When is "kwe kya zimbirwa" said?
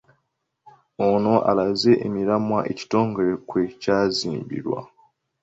3.49-4.79